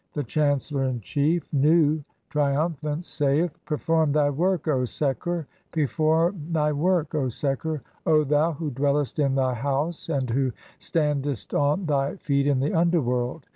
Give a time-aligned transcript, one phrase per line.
[0.15, 6.71] (2) The chancellor in chief, Nu, triumphant, saith:— "Perform thy work, O Seker, perform thy
[6.73, 12.15] work, O Seker, O "thou [who dwellest in thy house], and who [standest] on [thy]
[12.15, 13.45] "feet in the underworld